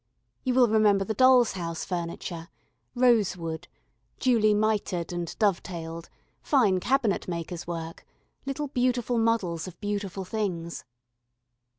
[0.43, 2.47] You will remember the doll's house furniture,
[2.95, 3.67] rosewood,
[4.19, 6.09] duly mitred and dovetailed,
[6.41, 8.03] fine cabinet makers' work,
[8.43, 10.85] little beautiful models of beautiful things.